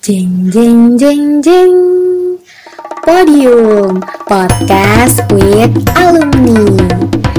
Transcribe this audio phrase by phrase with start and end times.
[0.00, 1.76] Jeng jeng jeng jeng
[3.04, 6.72] Podium Podcast with Alumni.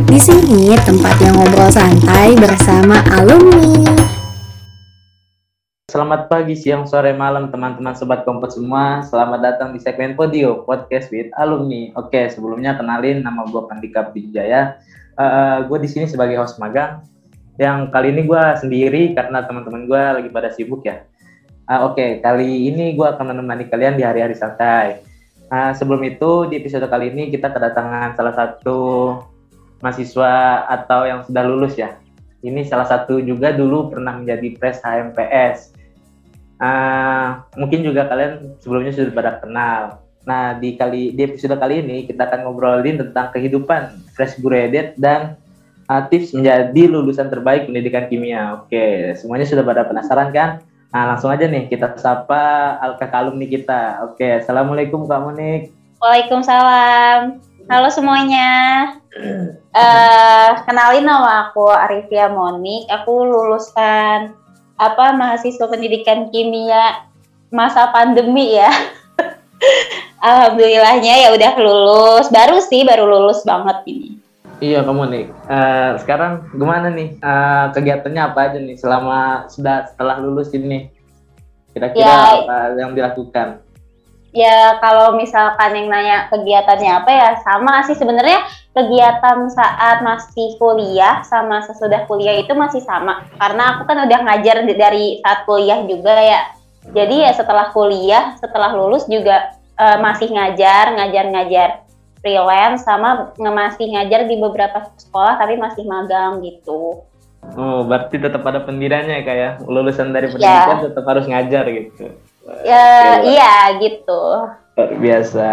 [0.05, 3.81] Di sini tempatnya ngobrol santai bersama alumni.
[5.89, 9.01] Selamat pagi, siang, sore, malam teman-teman sobat kompas semua.
[9.09, 11.89] Selamat datang di segmen Podium Podcast with Alumni.
[11.97, 14.77] Oke, sebelumnya kenalin nama gue Pandika Bijaya.
[15.17, 17.01] Uh, gue di sini sebagai host magang.
[17.57, 21.09] Yang kali ini gue sendiri karena teman-teman gue lagi pada sibuk ya
[21.71, 24.99] Uh, Oke, okay, kali ini gue akan menemani kalian di hari-hari santai.
[25.47, 28.79] Uh, sebelum itu, di episode kali ini kita kedatangan salah satu
[29.79, 31.95] mahasiswa atau yang sudah lulus ya.
[32.43, 35.71] Ini salah satu juga dulu pernah menjadi pres HMPS.
[36.59, 40.03] Uh, ah, mungkin juga kalian sebelumnya sudah pada kenal.
[40.27, 45.39] Nah, di kali di episode kali ini kita akan ngobrolin tentang kehidupan fresh graduate dan
[45.87, 48.59] uh, tips menjadi lulusan terbaik pendidikan kimia.
[48.59, 50.67] Oke, semuanya sudah pada penasaran kan?
[50.91, 54.03] Nah, langsung aja nih kita sapa kakak alumni kita.
[54.11, 55.71] Oke, Assalamualaikum Kak Monik.
[56.03, 57.39] Waalaikumsalam.
[57.71, 58.51] Halo semuanya.
[59.71, 62.91] uh, kenalin nama aku Arifia Monik.
[62.91, 64.35] Aku lulusan
[64.75, 67.07] apa mahasiswa pendidikan kimia
[67.55, 68.67] masa pandemi ya.
[70.27, 72.27] Alhamdulillahnya ya udah lulus.
[72.27, 74.20] Baru sih, baru lulus banget ini.
[74.61, 75.25] Iya kamu nih.
[75.49, 80.93] Uh, sekarang gimana nih uh, kegiatannya apa aja nih selama sudah setelah lulus ini?
[81.73, 83.65] Kira-kira ya, apa yang dilakukan?
[84.31, 88.45] Ya kalau misalkan yang nanya kegiatannya apa ya sama sih sebenarnya
[88.77, 94.61] kegiatan saat masih kuliah sama sesudah kuliah itu masih sama karena aku kan udah ngajar
[94.63, 96.41] dari saat kuliah juga ya.
[96.93, 101.81] Jadi ya setelah kuliah, setelah lulus juga uh, masih ngajar, ngajar-ngajar
[102.21, 107.01] freelance sama masih ngajar di beberapa sekolah tapi masih magang gitu.
[107.57, 109.51] Oh, berarti tetap ada pendiriannya ya kayak ya?
[109.65, 110.33] lulusan dari iya.
[110.37, 110.85] pendidikan ya.
[110.93, 112.05] tetap harus ngajar gitu.
[112.61, 114.23] Ya, iya gitu.
[114.77, 115.49] Luar biasa.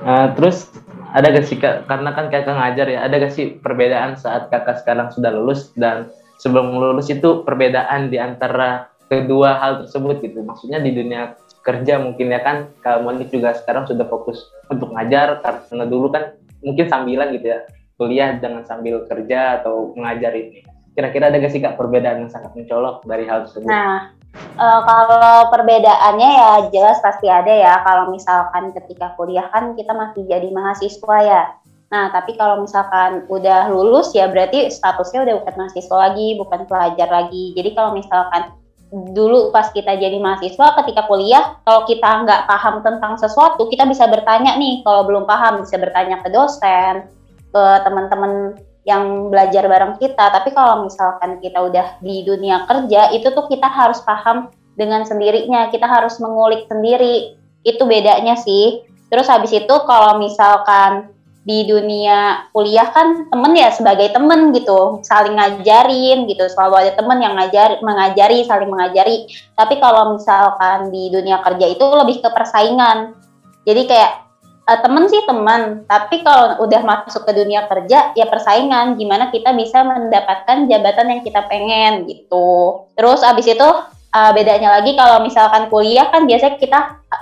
[0.00, 0.72] Uh, terus
[1.12, 4.80] ada gak sih kak, karena kan kakak ngajar ya, ada gak sih perbedaan saat kakak
[4.80, 6.08] sekarang sudah lulus dan
[6.40, 10.40] sebelum lulus itu perbedaan di antara kedua hal tersebut gitu.
[10.40, 12.70] Maksudnya di dunia kerja mungkin ya kan.
[12.78, 17.66] Kak Monik juga sekarang sudah fokus untuk ngajar karena dulu kan mungkin sambilan gitu ya.
[17.98, 20.62] Kuliah jangan sambil kerja atau mengajar ini.
[20.94, 23.66] Kira-kira ada gak sih Kak perbedaan yang sangat mencolok dari hal tersebut?
[23.66, 24.14] Nah
[24.56, 27.82] uh, kalau perbedaannya ya jelas pasti ada ya.
[27.82, 31.42] Kalau misalkan ketika kuliah kan kita masih jadi mahasiswa ya.
[31.86, 37.08] Nah, tapi kalau misalkan udah lulus ya berarti statusnya udah bukan mahasiswa lagi, bukan pelajar
[37.08, 37.54] lagi.
[37.54, 38.50] Jadi kalau misalkan
[38.92, 44.06] dulu pas kita jadi mahasiswa ketika kuliah kalau kita nggak paham tentang sesuatu kita bisa
[44.06, 47.10] bertanya nih kalau belum paham bisa bertanya ke dosen
[47.50, 48.54] ke teman-teman
[48.86, 50.30] yang belajar bareng kita.
[50.30, 54.48] Tapi kalau misalkan kita udah di dunia kerja itu tuh kita harus paham
[54.78, 57.34] dengan sendirinya kita harus mengulik sendiri.
[57.66, 58.86] Itu bedanya sih.
[59.10, 61.10] Terus habis itu kalau misalkan
[61.46, 66.42] di dunia kuliah kan temen ya sebagai temen gitu saling ngajarin gitu.
[66.50, 69.30] Selalu ada temen yang ngajar mengajari saling mengajari.
[69.54, 73.14] Tapi kalau misalkan di dunia kerja itu lebih ke persaingan.
[73.62, 74.12] Jadi kayak
[74.66, 78.98] uh, temen sih teman tapi kalau udah masuk ke dunia kerja ya persaingan.
[78.98, 82.90] Gimana kita bisa mendapatkan jabatan yang kita pengen gitu.
[82.98, 83.68] Terus abis itu
[84.10, 86.80] uh, bedanya lagi kalau misalkan kuliah kan biasanya kita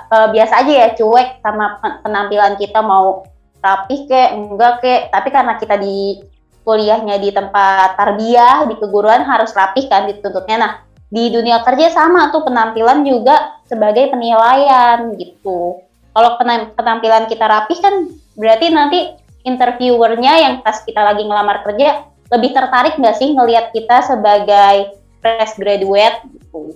[0.09, 3.21] uh, biasa aja ya cuek sama penampilan kita mau
[3.65, 5.01] rapih kek enggak kek.
[5.09, 6.21] Tapi karena kita di
[6.61, 10.57] kuliahnya di tempat tarbiyah di keguruan harus rapih kan dituntutnya.
[10.61, 10.73] Nah
[11.09, 15.81] di dunia kerja sama tuh penampilan juga sebagai penilaian gitu.
[16.15, 16.31] Kalau
[16.77, 18.99] penampilan kita rapih kan berarti nanti
[19.45, 25.55] interviewernya yang pas kita lagi ngelamar kerja lebih tertarik nggak sih ngelihat kita sebagai fresh
[25.61, 26.73] graduate gitu.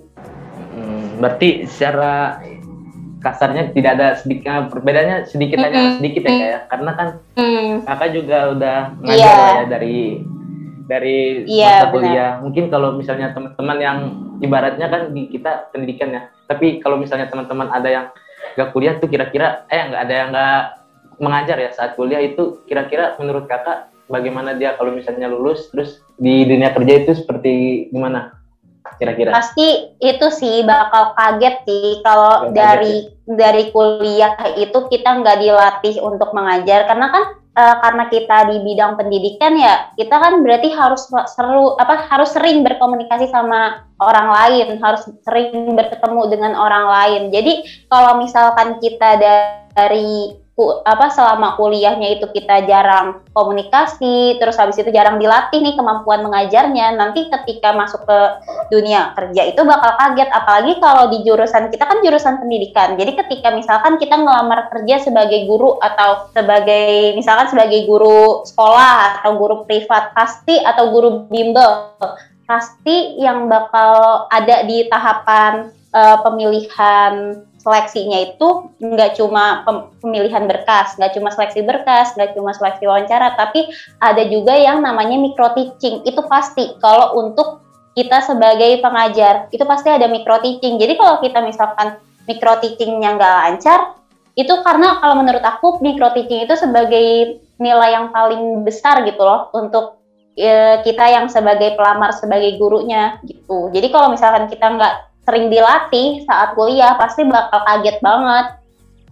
[0.78, 2.38] Hmm, berarti secara
[3.20, 5.92] kasarnya tidak ada sedikit eh, perbedaannya sedikit mm -hmm.
[6.00, 6.60] sedikit ya kayak ya.
[6.72, 7.72] karena kan mm.
[7.84, 9.52] kakak juga udah ngajar yeah.
[9.52, 10.00] ya dari
[10.90, 13.98] dari yeah, masa kuliah mungkin kalau misalnya teman-teman yang
[14.42, 18.06] ibaratnya kan di kita pendidikan ya tapi kalau misalnya teman-teman ada yang
[18.58, 20.64] gak kuliah tuh kira-kira eh nggak ada yang nggak
[21.20, 26.48] mengajar ya saat kuliah itu kira-kira menurut kakak bagaimana dia kalau misalnya lulus terus di
[26.48, 28.39] dunia kerja itu seperti gimana
[29.00, 29.32] kira-kira?
[29.32, 33.34] Pasti itu sih bakal kaget sih kalau dari ya.
[33.34, 37.24] dari kuliah itu kita nggak dilatih untuk mengajar karena kan
[37.56, 42.62] e, karena kita di bidang pendidikan ya kita kan berarti harus seru apa harus sering
[42.68, 47.22] berkomunikasi sama orang lain, harus sering bertemu dengan orang lain.
[47.32, 50.36] Jadi kalau misalkan kita dari
[50.84, 56.96] apa selama kuliahnya itu kita jarang komunikasi, terus habis itu jarang dilatih nih kemampuan mengajarnya,
[57.00, 58.20] nanti ketika masuk ke
[58.70, 63.00] dunia kerja itu bakal kaget apalagi kalau di jurusan kita kan jurusan pendidikan.
[63.00, 69.40] Jadi ketika misalkan kita ngelamar kerja sebagai guru atau sebagai misalkan sebagai guru sekolah atau
[69.40, 71.90] guru privat pasti atau guru bimbel
[72.50, 79.68] pasti yang bakal ada di tahapan uh, pemilihan seleksinya itu nggak cuma
[80.00, 83.68] pemilihan berkas, nggak cuma seleksi berkas, nggak cuma seleksi wawancara, tapi
[84.00, 86.02] ada juga yang namanya micro teaching.
[86.08, 87.60] Itu pasti kalau untuk
[88.00, 90.80] kita sebagai pengajar itu pasti ada micro teaching.
[90.80, 94.00] Jadi kalau kita misalkan micro teachingnya nggak lancar,
[94.40, 99.52] itu karena kalau menurut aku micro teaching itu sebagai nilai yang paling besar gitu loh
[99.52, 100.00] untuk
[100.40, 103.68] e, kita yang sebagai pelamar sebagai gurunya gitu.
[103.76, 108.58] Jadi kalau misalkan kita nggak sering dilatih saat kuliah pasti bakal kaget banget.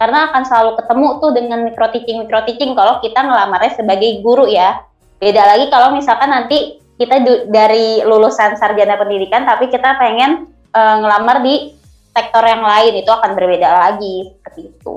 [0.01, 4.49] Karena akan selalu ketemu tuh dengan micro teaching micro teaching kalau kita ngelamarnya sebagai guru
[4.49, 4.81] ya.
[5.21, 11.45] Beda lagi kalau misalkan nanti kita dari lulusan sarjana pendidikan tapi kita pengen uh, ngelamar
[11.45, 11.77] di
[12.13, 14.95] sektor yang lain itu akan berbeda lagi seperti itu.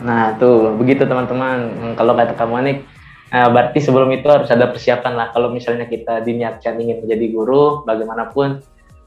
[0.00, 1.92] Nah tuh begitu teman-teman.
[1.96, 2.78] Kalau kata kamu Anik
[3.26, 5.28] Nah, berarti sebelum itu harus ada persiapan lah.
[5.34, 8.62] Kalau misalnya kita diniatkan ingin menjadi guru, bagaimanapun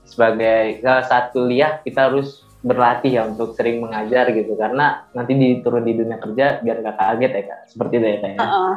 [0.10, 5.96] sebagai saat kuliah kita harus berlatih ya untuk sering mengajar gitu karena nanti diturun di
[5.96, 8.40] dunia kerja biar nggak kaget ya kak seperti itu ya kak ya.
[8.44, 8.74] Uh-uh.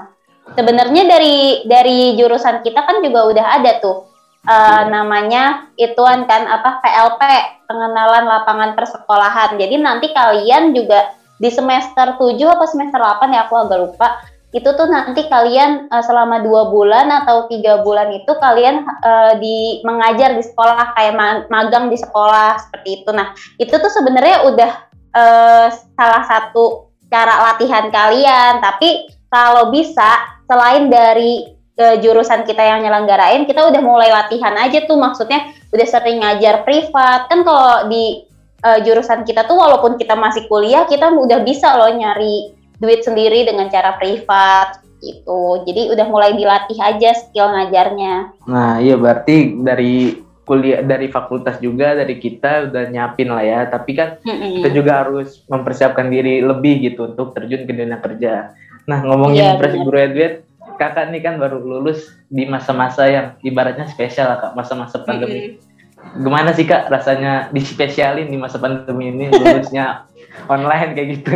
[0.54, 1.36] Sebenarnya dari
[1.66, 4.06] dari jurusan kita kan juga udah ada tuh
[4.46, 7.20] uh, namanya ituan kan apa PLP
[7.66, 9.58] pengenalan lapangan persekolahan.
[9.58, 14.08] Jadi nanti kalian juga di semester 7 apa semester 8 ya aku agak lupa
[14.52, 19.80] itu tuh nanti kalian uh, selama dua bulan atau tiga bulan itu kalian uh, di
[19.80, 23.10] mengajar di sekolah kayak magang di sekolah seperti itu.
[23.16, 24.72] Nah itu tuh sebenarnya udah
[25.16, 28.60] uh, salah satu cara latihan kalian.
[28.60, 31.48] Tapi kalau bisa selain dari
[31.80, 36.60] uh, jurusan kita yang nyelenggarain, kita udah mulai latihan aja tuh maksudnya udah sering ngajar
[36.68, 38.28] privat kan kalau di
[38.68, 43.46] uh, jurusan kita tuh walaupun kita masih kuliah kita udah bisa loh nyari duit sendiri
[43.46, 45.62] dengan cara privat gitu.
[45.62, 48.14] Jadi udah mulai dilatih aja skill ngajarnya.
[48.50, 53.60] Nah, iya berarti dari kuliah dari fakultas juga dari kita udah nyiapin lah ya.
[53.70, 54.62] Tapi kan mm-hmm.
[54.62, 58.54] kita juga harus mempersiapkan diri lebih gitu untuk terjun ke dunia kerja.
[58.90, 60.42] Nah, ngomongin yeah, Fresh Graduate,
[60.78, 65.54] kakak nih kan baru lulus di masa-masa yang ibaratnya spesial lah kak, masa-masa pandemi.
[65.54, 65.70] Mm-hmm
[66.18, 70.02] gimana sih kak rasanya dispesialin di masa pandemi ini lulusnya
[70.52, 71.34] online kayak gitu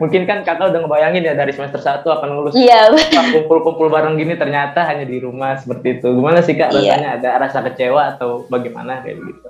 [0.00, 2.88] mungkin kan kakak udah ngebayangin ya dari semester 1 akan lulus iya
[3.34, 6.08] kumpul-kumpul bareng gini ternyata hanya di rumah seperti itu.
[6.14, 6.72] Gimana sih kak?
[6.72, 6.96] Iya.
[6.96, 9.48] rasanya ada rasa kecewa atau bagaimana kayak gitu?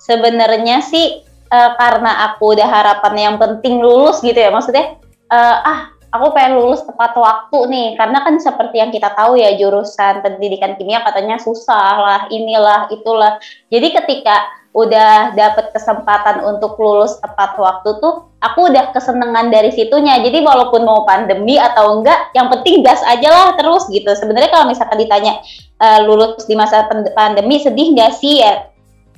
[0.00, 5.00] Sebenarnya sih uh, karena aku udah harapan yang penting lulus gitu ya maksudnya
[5.32, 5.80] uh, ah
[6.14, 7.88] aku pengen lulus tepat waktu nih.
[7.98, 13.42] Karena kan seperti yang kita tahu ya jurusan pendidikan kimia katanya susah lah inilah itulah.
[13.68, 20.18] Jadi ketika udah dapet kesempatan untuk lulus tepat waktu tuh aku udah kesenangan dari situnya.
[20.18, 24.10] Jadi walaupun mau pandemi atau enggak yang penting gas aja lah terus gitu.
[24.10, 25.38] Sebenarnya kalau misalkan ditanya
[25.78, 28.42] uh, lulus di masa pandemi sedih nggak sih?
[28.42, 28.66] Ya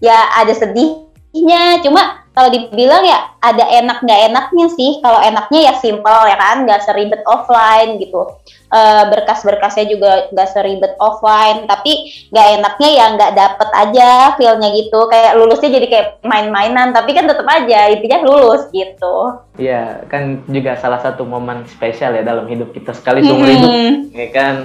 [0.04, 1.80] ya ada sedihnya.
[1.80, 5.00] Cuma kalau dibilang ya ada enak nggak enaknya sih.
[5.00, 6.68] Kalau enaknya ya simple ya kan?
[6.68, 8.28] Nggak seribet offline gitu.
[8.68, 11.64] E, berkas-berkasnya juga nggak seribet offline.
[11.64, 15.08] Tapi nggak enaknya ya nggak dapet aja feelnya gitu.
[15.08, 16.92] Kayak lulusnya jadi kayak main-mainan.
[16.92, 19.40] Tapi kan tetap aja intinya lulus gitu.
[19.56, 23.56] Iya kan juga salah satu momen spesial ya dalam hidup kita sekali seumur hmm.
[23.56, 23.72] hidup
[24.12, 24.56] ya kan?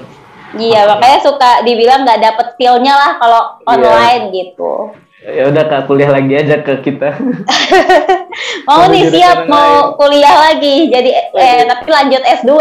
[0.51, 3.67] Iya, makanya suka dibilang nggak dapet feelnya lah kalau iya.
[3.72, 4.36] online yeah.
[4.36, 4.91] gitu
[5.22, 7.13] ya udah kak kuliah lagi aja ke kita.
[8.70, 9.98] Mau nih siap mau lain.
[10.00, 10.88] kuliah lagi.
[10.88, 12.51] Jadi eh tapi lanjut S2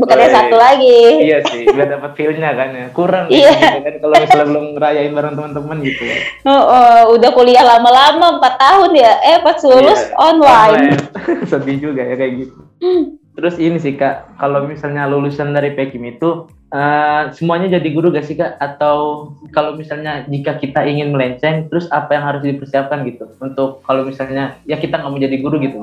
[0.00, 0.56] bukan oh, S1 iya.
[0.56, 1.00] lagi.
[1.20, 2.86] Iya sih biar dapat feelnya kan ya.
[2.94, 3.52] Kurang iya.
[3.84, 6.18] kan kalau misalnya belum ngerayain bareng teman-teman gitu ya.
[6.48, 9.12] Oh, oh, udah kuliah lama-lama 4 tahun ya?
[9.22, 11.46] Eh pas lulus iya, online, online.
[11.50, 12.58] sedih juga ya kayak gitu
[13.32, 18.26] terus ini sih kak kalau misalnya lulusan dari Pekim itu uh, semuanya jadi guru gak
[18.26, 18.56] sih kak?
[18.58, 23.28] Atau kalau misalnya jika kita ingin melenceng, terus apa yang harus dipersiapkan gitu?
[23.38, 25.78] Untuk kalau misalnya ya kita nggak mau jadi guru gitu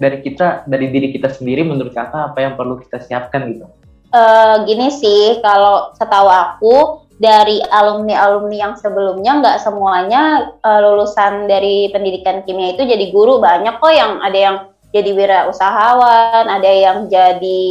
[0.00, 3.68] Dari kita, dari diri kita sendiri menurut kakak apa yang perlu kita siapkan gitu?
[4.10, 6.76] Uh, gini sih, kalau setahu aku
[7.20, 13.76] dari alumni-alumni yang sebelumnya nggak semuanya uh, lulusan dari pendidikan kimia itu jadi guru banyak
[13.76, 14.56] kok yang ada yang
[14.90, 17.70] jadi wirausahawan, ada yang jadi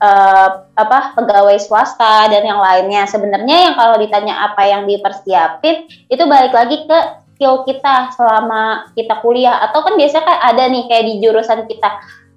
[0.00, 3.08] uh, apa pegawai swasta dan yang lainnya.
[3.08, 6.98] Sebenarnya yang kalau ditanya apa yang dipersiapin itu balik lagi ke
[7.34, 9.64] skill kita selama kita kuliah.
[9.64, 11.90] Atau kan biasanya kan ada nih kayak di jurusan kita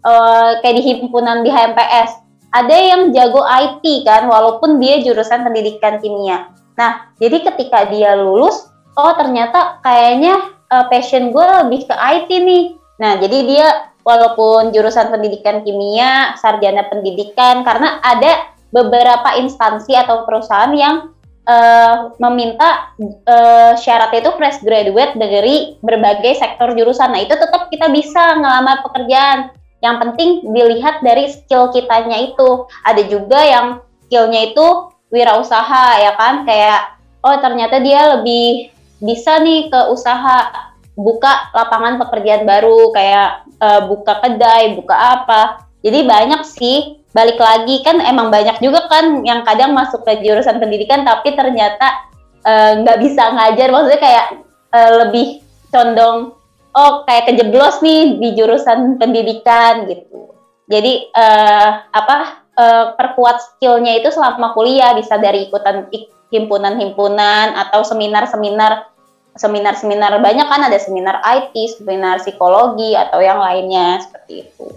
[0.08, 6.00] uh, kayak di himpunan di HMPS ada yang jago IT kan walaupun dia jurusan pendidikan
[6.00, 6.50] kimia.
[6.80, 12.64] Nah jadi ketika dia lulus oh ternyata kayaknya uh, passion gue lebih ke IT nih.
[12.98, 13.68] Nah jadi dia
[14.08, 21.12] walaupun jurusan pendidikan kimia sarjana pendidikan karena ada beberapa instansi atau perusahaan yang
[21.44, 22.96] uh, meminta
[23.28, 27.12] uh, syarat itu fresh graduate dari berbagai sektor jurusan.
[27.12, 29.52] Nah itu tetap kita bisa ngelamar pekerjaan.
[29.84, 32.68] Yang penting dilihat dari skill kitanya itu.
[32.84, 33.68] Ada juga yang
[34.08, 34.68] skillnya itu
[35.08, 42.44] wirausaha ya kan, kayak oh ternyata dia lebih bisa nih ke usaha buka lapangan pekerjaan
[42.50, 45.42] baru kayak uh, buka kedai, buka apa.
[45.82, 50.62] Jadi banyak sih balik lagi kan emang banyak juga kan yang kadang masuk ke jurusan
[50.62, 52.06] pendidikan tapi ternyata
[52.46, 54.26] eh, nggak uh, bisa ngajar maksudnya kayak
[54.70, 55.42] uh, lebih
[55.74, 56.38] condong
[56.78, 60.30] oh kayak kejeblos nih di jurusan pendidikan gitu
[60.70, 65.90] jadi uh, apa uh, perkuat skillnya itu selama kuliah bisa dari ikutan
[66.30, 68.94] himpunan-himpunan atau seminar-seminar
[69.38, 74.68] seminar-seminar banyak kan ada seminar IT, seminar psikologi atau yang lainnya seperti itu.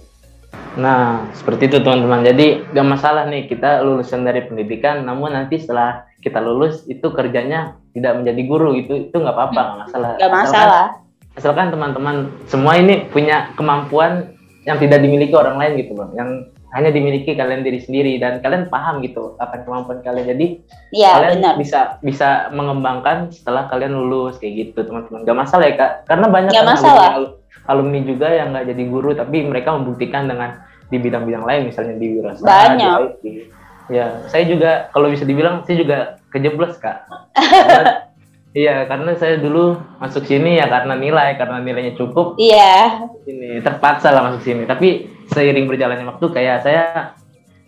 [0.79, 2.23] Nah, seperti itu teman-teman.
[2.23, 7.81] Jadi gak masalah nih kita lulusan dari pendidikan, namun nanti setelah kita lulus itu kerjanya
[7.97, 10.11] tidak menjadi guru itu itu nggak apa-apa, nggak masalah.
[10.21, 10.87] Gak masalah.
[11.35, 14.37] Asalkan teman-teman semua ini punya kemampuan
[14.69, 16.31] yang tidak dimiliki orang lain gitu bang, yang
[16.71, 20.37] hanya dimiliki kalian diri sendiri dan kalian paham gitu apa kemampuan kalian.
[20.37, 20.47] Jadi
[20.95, 21.55] ya, kalian benar.
[21.59, 25.27] bisa bisa mengembangkan setelah kalian lulus kayak gitu teman-teman.
[25.27, 29.47] Gak masalah ya kak, karena banyak gak masalah alumni juga yang nggak jadi guru tapi
[29.47, 30.59] mereka membuktikan dengan
[30.91, 33.95] di bidang-bidang lain misalnya di wirausaha banyak di IT.
[33.95, 35.99] ya saya juga kalau bisa dibilang saya juga
[36.35, 37.07] kejeblos kak
[38.51, 42.35] Iya, karena saya dulu masuk sini ya karena nilai, karena nilainya cukup.
[42.35, 43.07] Iya.
[43.23, 44.67] Ini terpaksa lah masuk sini.
[44.67, 47.15] Tapi seiring berjalannya waktu kayak saya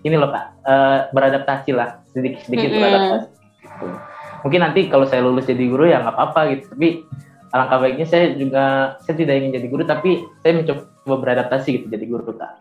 [0.03, 2.83] ini loh kak, uh, beradaptasi lah sedikit sedikit mm -hmm.
[2.83, 3.27] beradaptasi.
[3.31, 3.87] Gitu.
[4.43, 6.65] Mungkin nanti kalau saya lulus jadi guru ya nggak apa-apa gitu.
[6.75, 6.89] Tapi
[7.55, 12.05] alangkah baiknya saya juga saya tidak ingin jadi guru tapi saya mencoba beradaptasi gitu jadi
[12.11, 12.59] guru kak.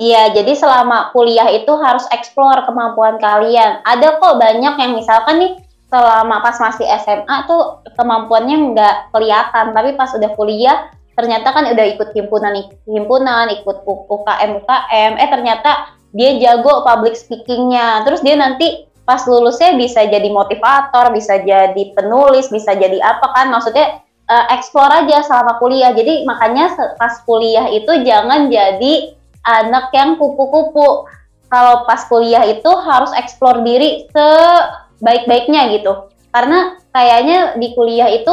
[0.00, 3.84] Iya, jadi selama kuliah itu harus eksplor kemampuan kalian.
[3.84, 5.52] Ada kok banyak yang misalkan nih
[5.92, 10.88] selama pas masih SMA tuh kemampuannya nggak kelihatan, tapi pas udah kuliah
[11.20, 12.56] ternyata kan udah ikut himpunan
[12.88, 18.02] himpunan, ikut UKM UKM, eh ternyata dia jago public speakingnya.
[18.08, 23.52] Terus dia nanti pas lulusnya bisa jadi motivator, bisa jadi penulis, bisa jadi apa kan?
[23.52, 24.00] Maksudnya
[24.30, 25.92] uh, explore aja selama kuliah.
[25.92, 31.10] Jadi makanya pas kuliah itu jangan jadi anak yang kupu-kupu.
[31.50, 36.06] Kalau pas kuliah itu harus explore diri sebaik-baiknya gitu.
[36.30, 38.30] Karena kayaknya di kuliah itu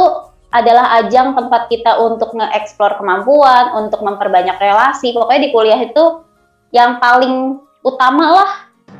[0.48, 5.12] adalah ajang tempat kita untuk nge-explore kemampuan, untuk memperbanyak relasi.
[5.12, 6.24] Pokoknya di kuliah itu
[6.72, 8.51] yang paling utama lah.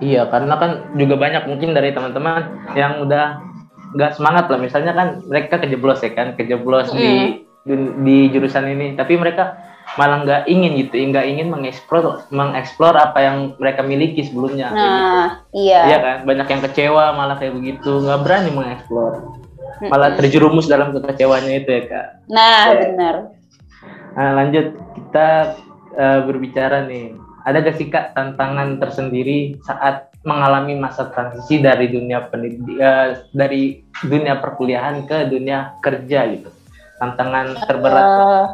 [0.04, 3.48] Iya, karena kan juga banyak mungkin dari teman-teman yang udah
[3.96, 7.00] nggak semangat lah misalnya kan mereka kejeblos ya kan kejeblos mm.
[7.00, 9.56] di di jurusan ini tapi mereka
[9.96, 15.64] malah nggak ingin gitu nggak ingin mengeksplor mengeksplor apa yang mereka miliki sebelumnya nah gitu.
[15.64, 19.40] iya iya kan banyak yang kecewa malah kayak begitu nggak berani mengeksplor
[19.86, 22.08] malah terjerumus dalam kekecewanya itu ya kak.
[22.32, 22.78] Nah ya.
[22.82, 23.16] benar.
[24.18, 24.68] Nah lanjut.
[24.98, 25.30] Kita
[25.96, 27.16] uh, berbicara nih.
[27.48, 33.80] Ada gak sih kak tantangan tersendiri saat mengalami masa transisi dari dunia pendidik uh, dari
[34.04, 36.50] dunia perkuliahan ke dunia kerja gitu?
[37.00, 38.04] Tantangan terberat.
[38.04, 38.46] Uh,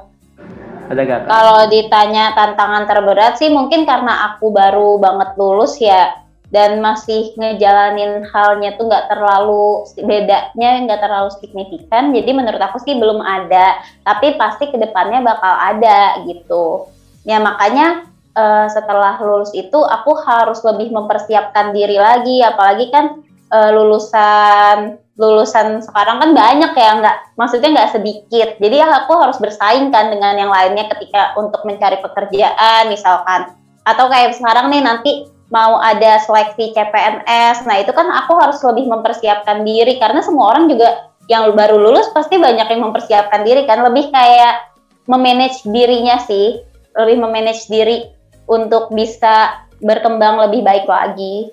[0.93, 1.29] ada gak kak?
[1.31, 6.22] kalau ditanya tantangan terberat sih mungkin karena aku baru banget lulus ya
[6.53, 12.13] dan masih ngejalanin halnya tuh nggak terlalu bedanya nggak terlalu signifikan.
[12.13, 13.81] Jadi menurut aku sih belum ada.
[14.05, 16.85] Tapi pasti ke depannya bakal ada gitu.
[17.25, 18.05] Ya makanya
[18.37, 22.45] uh, setelah lulus itu aku harus lebih mempersiapkan diri lagi.
[22.45, 28.61] Apalagi kan uh, lulusan lulusan sekarang kan banyak ya nggak maksudnya nggak sedikit.
[28.61, 33.57] Jadi aku harus bersaing kan dengan yang lainnya ketika untuk mencari pekerjaan misalkan.
[33.89, 38.89] Atau kayak sekarang nih nanti mau ada seleksi CPNS nah itu kan aku harus lebih
[38.89, 43.85] mempersiapkan diri karena semua orang juga yang baru lulus pasti banyak yang mempersiapkan diri kan
[43.85, 44.73] lebih kayak
[45.05, 46.59] memanage dirinya sih
[46.97, 48.09] lebih memanage diri
[48.49, 51.51] untuk bisa berkembang lebih baik lagi.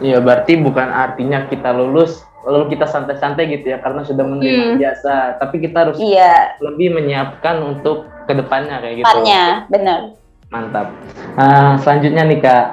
[0.00, 4.78] Iya, berarti bukan artinya kita lulus lalu kita santai-santai gitu ya karena sudah menerima hmm.
[4.78, 6.54] jasa, tapi kita harus iya.
[6.62, 9.06] lebih menyiapkan untuk ke depannya kayak gitu.
[9.06, 10.00] Depannya, benar.
[10.54, 10.94] Mantap.
[11.34, 12.66] Nah, selanjutnya nih kak,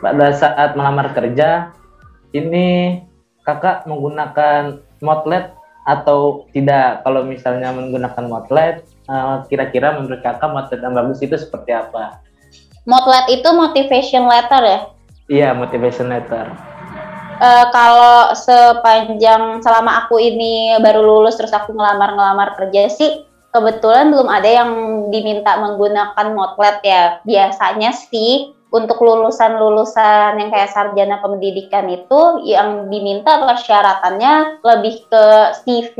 [0.00, 1.70] pada saat melamar kerja,
[2.32, 3.00] ini
[3.44, 5.52] kakak menggunakan motlet
[5.84, 7.04] atau tidak?
[7.04, 12.20] Kalau misalnya menggunakan motlet, eh, kira-kira menurut kakak motlet yang bagus itu seperti apa?
[12.88, 14.80] Motlet itu motivation letter ya?
[15.30, 16.48] Iya, motivation letter.
[17.40, 24.28] Uh, kalau sepanjang selama aku ini baru lulus terus aku ngelamar-ngelamar kerja sih kebetulan belum
[24.28, 24.70] ada yang
[25.08, 27.24] diminta menggunakan motlet ya.
[27.24, 35.24] Biasanya sih untuk lulusan-lulusan yang kayak sarjana pendidikan itu yang diminta persyaratannya lebih ke
[35.62, 35.98] CV,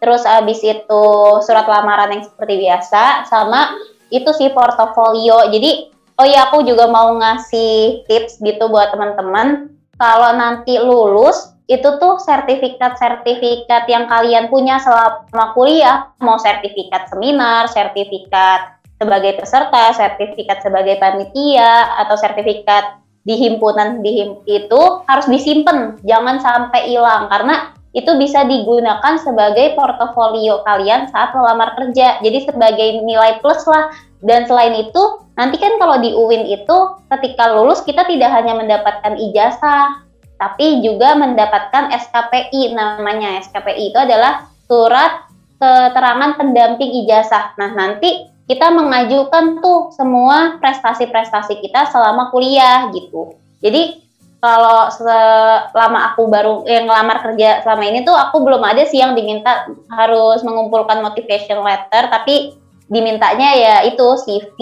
[0.00, 1.04] terus abis itu
[1.44, 3.76] surat lamaran yang seperti biasa, sama
[4.08, 5.52] itu sih portofolio.
[5.52, 9.76] Jadi, oh iya aku juga mau ngasih tips gitu buat teman-teman.
[9.96, 18.75] Kalau nanti lulus, itu tuh sertifikat-sertifikat yang kalian punya selama kuliah, mau sertifikat seminar, sertifikat
[18.96, 26.38] sebagai peserta, sertifikat sebagai panitia atau sertifikat di himpunan di him itu harus disimpan, jangan
[26.38, 32.20] sampai hilang karena itu bisa digunakan sebagai portofolio kalian saat melamar kerja.
[32.20, 33.88] Jadi sebagai nilai plus lah.
[34.20, 36.76] Dan selain itu, nanti kan kalau di UIN itu
[37.08, 40.04] ketika lulus kita tidak hanya mendapatkan ijazah,
[40.36, 43.40] tapi juga mendapatkan SKPI namanya.
[43.44, 45.24] SKPI itu adalah surat
[45.56, 47.56] keterangan pendamping ijazah.
[47.56, 53.34] Nah, nanti kita mengajukan tuh semua prestasi-prestasi kita selama kuliah gitu.
[53.58, 54.06] Jadi
[54.38, 59.18] kalau selama aku baru yang ngelamar kerja selama ini tuh aku belum ada sih yang
[59.18, 62.54] diminta harus mengumpulkan motivation letter tapi
[62.86, 64.58] dimintanya ya itu CV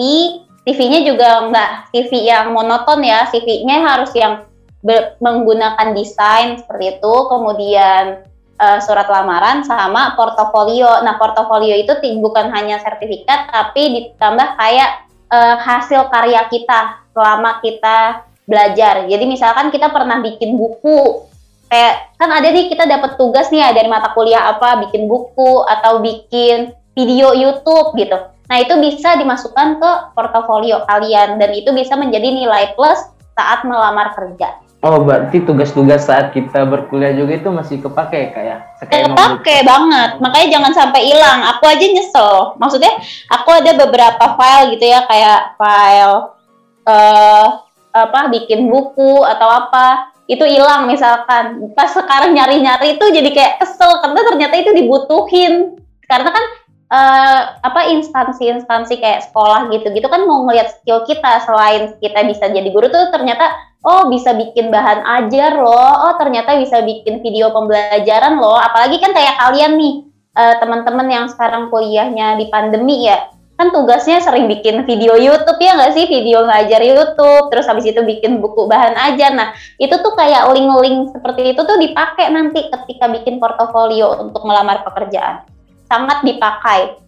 [0.65, 4.49] CV-nya juga enggak CV yang monoton ya CV-nya harus yang
[5.21, 8.25] menggunakan desain seperti itu kemudian
[8.59, 11.03] uh, surat lamaran sama portofolio.
[11.03, 18.27] Nah, portofolio itu bukan hanya sertifikat tapi ditambah kayak uh, hasil karya kita selama kita
[18.45, 19.09] belajar.
[19.09, 21.25] Jadi misalkan kita pernah bikin buku
[21.65, 25.65] kayak kan ada nih kita dapat tugas nih ya dari mata kuliah apa bikin buku
[25.65, 28.15] atau bikin video YouTube gitu.
[28.45, 33.01] Nah, itu bisa dimasukkan ke portofolio kalian dan itu bisa menjadi nilai plus
[33.33, 34.64] saat melamar kerja.
[34.85, 38.77] Oh, berarti tugas-tugas saat kita berkuliah juga itu masih kepake kayak?
[38.77, 38.85] Ya?
[38.85, 41.41] Kepake banget, makanya jangan sampai hilang.
[41.57, 42.53] Aku aja nyesel.
[42.61, 42.93] Maksudnya,
[43.33, 46.37] aku ada beberapa file gitu ya, kayak file
[46.85, 47.47] uh,
[47.97, 51.65] apa bikin buku atau apa itu hilang misalkan.
[51.73, 55.81] Pas sekarang nyari-nyari itu jadi kayak kesel karena ternyata itu dibutuhin.
[56.05, 56.45] Karena kan
[56.95, 62.69] uh, apa instansi-instansi kayak sekolah gitu-gitu kan mau ngeliat skill kita selain kita bisa jadi
[62.71, 63.51] guru tuh ternyata
[63.85, 69.13] oh bisa bikin bahan ajar loh, oh ternyata bisa bikin video pembelajaran loh, apalagi kan
[69.13, 69.93] kayak kalian nih
[70.33, 73.29] uh, teman-teman yang sekarang kuliahnya di pandemi ya,
[73.61, 78.01] kan tugasnya sering bikin video YouTube ya nggak sih, video ngajar YouTube, terus habis itu
[78.01, 83.05] bikin buku bahan ajar, nah itu tuh kayak link-link seperti itu tuh dipakai nanti ketika
[83.05, 85.45] bikin portofolio untuk melamar pekerjaan,
[85.89, 86.99] sangat dipakai.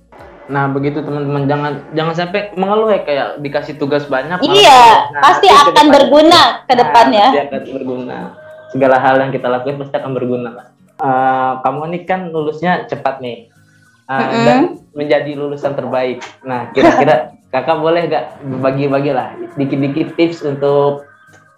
[0.47, 4.39] Nah begitu teman-teman jangan jangan sampai mengeluh ya kayak dikasih tugas banyak.
[4.39, 7.27] Iya nah, pasti akan berguna ke nah, depannya.
[7.27, 8.17] Pasti akan berguna.
[8.71, 10.51] Segala hal yang kita lakukan pasti akan berguna.
[10.97, 13.53] Uh, kamu ini kan lulusnya cepat nih
[14.09, 14.43] uh, mm -hmm.
[14.47, 14.59] dan
[14.95, 16.23] menjadi lulusan terbaik.
[16.47, 21.07] Nah kira-kira kakak boleh gak bagi-bagi lah dikit-dikit tips untuk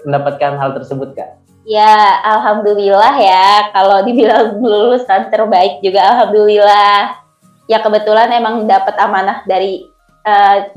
[0.06, 1.39] mendapatkan hal tersebut kak?
[1.70, 3.70] Ya, alhamdulillah ya.
[3.70, 7.22] Kalau dibilang lulusan terbaik juga alhamdulillah
[7.70, 9.86] ya kebetulan emang dapat amanah dari
[10.26, 10.74] uh,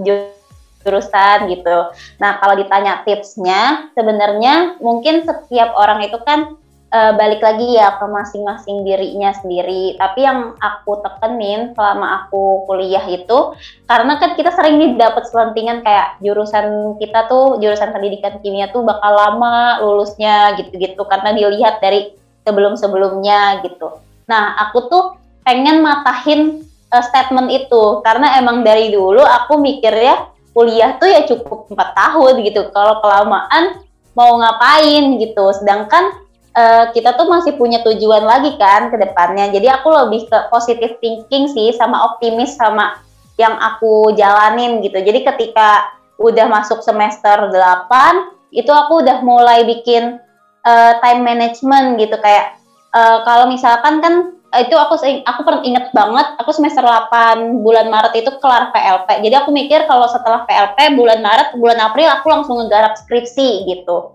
[0.84, 1.78] jurusan gitu.
[2.20, 6.60] Nah kalau ditanya tipsnya, sebenarnya mungkin setiap orang itu kan
[6.92, 9.96] uh, balik lagi ya ke masing-masing dirinya sendiri.
[9.96, 13.56] Tapi yang aku tekenin selama aku kuliah itu,
[13.88, 18.84] karena kan kita sering nih dapat selentingan kayak jurusan kita tuh jurusan pendidikan kimia tuh
[18.84, 22.12] bakal lama lulusnya gitu-gitu karena dilihat dari
[22.44, 23.98] sebelum-sebelumnya gitu.
[24.28, 25.04] Nah aku tuh
[25.42, 31.24] pengen matahin uh, statement itu karena emang dari dulu aku mikir ya kuliah tuh ya
[31.24, 33.80] cukup empat tahun gitu kalau kelamaan
[34.12, 36.21] mau ngapain gitu sedangkan
[36.56, 39.52] uh, kita tuh masih punya tujuan lagi kan ke depannya.
[39.52, 43.00] Jadi aku lebih ke positive thinking sih sama optimis sama
[43.40, 45.00] yang aku jalanin gitu.
[45.00, 50.20] Jadi ketika udah masuk semester 8 itu aku udah mulai bikin
[50.64, 52.16] uh, time management gitu.
[52.20, 52.60] Kayak
[52.92, 54.14] uh, kalau misalkan kan
[54.52, 59.40] itu aku aku pernah inget banget aku semester 8 bulan Maret itu kelar PLP jadi
[59.40, 64.12] aku mikir kalau setelah PLP bulan Maret bulan April aku langsung ngegarap skripsi gitu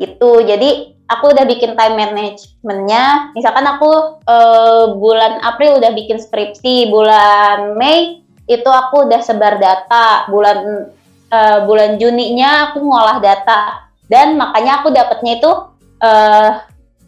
[0.00, 0.40] gitu.
[0.40, 3.36] Jadi aku udah bikin time managementnya.
[3.36, 10.24] Misalkan aku eh, bulan April udah bikin skripsi bulan Mei itu aku udah sebar data.
[10.32, 10.88] Bulan
[11.28, 13.92] eh, bulan Juninya aku ngolah data.
[14.08, 15.52] Dan makanya aku dapetnya itu
[16.00, 16.50] eh,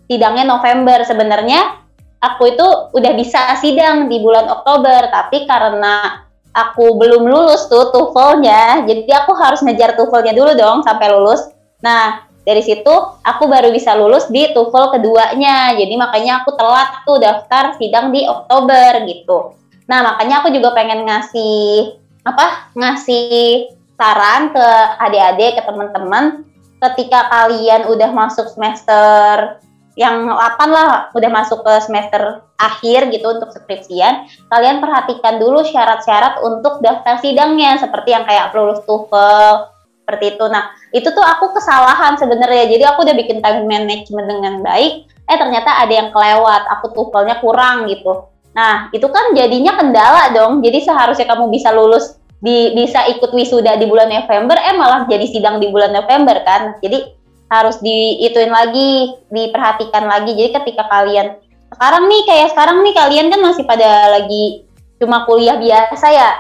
[0.07, 1.01] sidangnya November.
[1.09, 1.83] Sebenarnya
[2.23, 6.23] aku itu udah bisa sidang di bulan Oktober, tapi karena
[6.55, 11.51] aku belum lulus tuh TOEFL-nya, jadi aku harus ngejar TOEFL-nya dulu dong sampai lulus.
[11.83, 15.75] Nah, dari situ aku baru bisa lulus di TOEFL keduanya.
[15.79, 19.55] Jadi makanya aku telat tuh daftar sidang di Oktober gitu.
[19.87, 22.71] Nah, makanya aku juga pengen ngasih apa?
[22.75, 24.67] Ngasih saran ke
[24.99, 26.43] adik-adik, ke teman-teman
[26.83, 29.63] ketika kalian udah masuk semester
[29.95, 36.41] yang 8 lah udah masuk ke semester akhir gitu untuk skripsian, kalian perhatikan dulu syarat-syarat
[36.41, 39.72] untuk daftar sidangnya seperti yang kayak lulus TOEFL
[40.03, 40.45] seperti itu.
[40.51, 42.67] Nah, itu tuh aku kesalahan sebenarnya.
[42.67, 47.39] Jadi aku udah bikin time management dengan baik, eh ternyata ada yang kelewat, aku TOEFL-nya
[47.39, 48.27] kurang gitu.
[48.53, 50.61] Nah, itu kan jadinya kendala dong.
[50.61, 55.25] Jadi seharusnya kamu bisa lulus di bisa ikut wisuda di bulan November, eh malah jadi
[55.31, 56.77] sidang di bulan November kan.
[56.83, 60.35] Jadi harus diituin lagi, diperhatikan lagi.
[60.35, 61.39] Jadi ketika kalian
[61.73, 64.67] sekarang nih kayak sekarang nih kalian kan masih pada lagi
[65.01, 66.31] cuma kuliah biasa ya.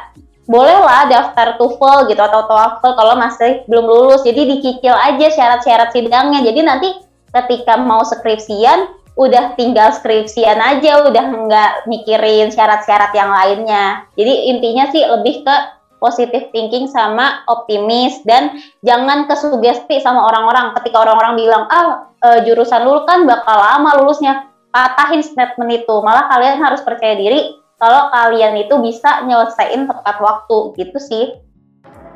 [0.52, 4.20] Bolehlah daftar TOEFL gitu atau TOEFL kalau masih belum lulus.
[4.20, 6.44] Jadi dicicil aja syarat-syarat sidangnya.
[6.44, 6.88] Jadi nanti
[7.32, 14.04] ketika mau skripsian udah tinggal skripsian aja, udah nggak mikirin syarat-syarat yang lainnya.
[14.12, 15.56] Jadi intinya sih lebih ke
[16.02, 22.82] positive thinking sama optimis dan jangan kesugesti sama orang-orang ketika orang-orang bilang ah e, jurusan
[22.82, 28.55] lu kan bakal lama lulusnya patahin statement itu malah kalian harus percaya diri kalau kalian
[28.62, 31.27] itu bisa nyelesain tepat waktu gitu sih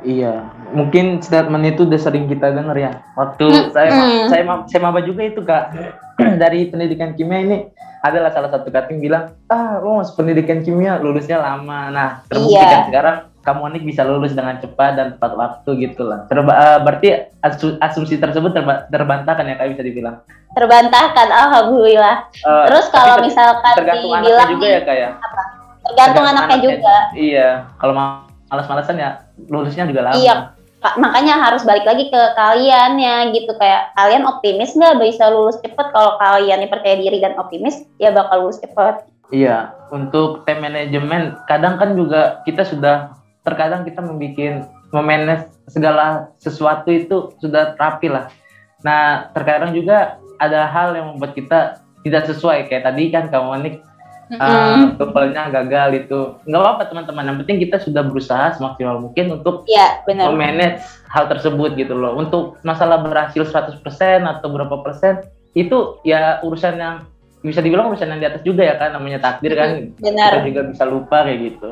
[0.06, 3.02] Iya, mungkin statement itu udah sering kita dengar ya.
[3.18, 3.74] Waktu hmm.
[3.74, 4.30] saya hmm.
[4.30, 5.74] saya saya maba juga itu kak
[6.42, 7.56] dari pendidikan kimia ini
[8.06, 11.90] adalah salah satu kating bilang ah lo masuk pendidikan kimia lulusnya lama.
[11.90, 12.70] Nah terbukti iya.
[12.70, 16.26] kan sekarang kamu Anik bisa lulus dengan cepat dan tepat waktu gitu lah.
[16.26, 17.30] Terba uh, berarti
[17.82, 20.18] asumsi tersebut terba terbantahkan ya kak bisa dibilang.
[20.58, 22.26] Terbantahkan, alhamdulillah.
[22.42, 25.10] Uh, Terus kalau misalkan tergantung dibilang juga ya kak ya.
[25.14, 25.55] Apa?
[25.92, 26.96] Tergantung, anaknya, anaknya juga.
[27.14, 27.94] Iya, kalau
[28.48, 29.10] malas-malasan ya
[29.50, 30.16] lulusnya juga lama.
[30.18, 30.34] Iya,
[30.94, 35.86] makanya harus balik lagi ke kalian ya gitu kayak kalian optimis nggak bisa lulus cepet
[35.90, 39.02] kalau kalian percaya diri dan optimis ya bakal lulus cepet.
[39.34, 43.10] Iya, untuk time manajemen kadang kan juga kita sudah
[43.42, 48.30] terkadang kita membuat memanage segala sesuatu itu sudah rapi lah.
[48.86, 53.74] Nah, terkadang juga ada hal yang membuat kita tidak sesuai kayak tadi kan kamu Manik
[54.32, 54.98] mm-hmm.
[54.98, 60.02] uh, gagal itu nggak apa-apa teman-teman yang penting kita sudah berusaha semaksimal mungkin untuk ya,
[60.08, 60.32] benar.
[60.32, 63.82] memanage hal tersebut gitu loh untuk masalah berhasil 100%
[64.26, 65.22] atau berapa persen
[65.56, 66.96] itu ya urusan yang
[67.40, 70.34] bisa dibilang urusan yang di atas juga ya kan namanya takdir kan benar.
[70.34, 71.70] kita juga bisa lupa kayak gitu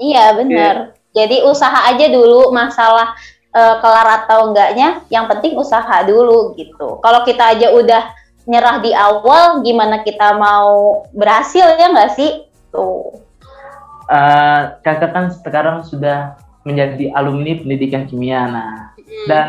[0.00, 0.74] Iya benar.
[0.92, 1.24] Okay.
[1.24, 3.16] Jadi usaha aja dulu masalah
[3.56, 5.00] uh, kelar atau enggaknya.
[5.08, 7.00] Yang penting usaha dulu gitu.
[7.00, 8.02] Kalau kita aja udah
[8.46, 12.46] nyerah di awal, gimana kita mau berhasil ya nggak sih?
[12.70, 13.12] Tuh.
[14.06, 19.26] Uh, kakak kan sekarang sudah menjadi alumni pendidikan kimia, nah hmm.
[19.26, 19.48] dan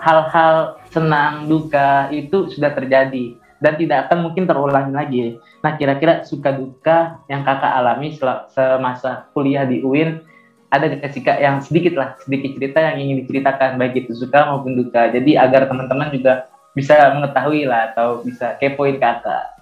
[0.00, 5.36] hal-hal senang duka itu sudah terjadi dan tidak akan mungkin terulang lagi.
[5.60, 10.24] Nah, kira-kira suka duka yang kakak alami semasa kuliah di UIN
[10.68, 14.52] ada gak sih kak yang sedikit lah, sedikit cerita yang ingin diceritakan baik itu suka
[14.52, 15.08] maupun duka.
[15.08, 19.56] Jadi agar teman-teman juga bisa mengetahui lah atau bisa kepoin kakak.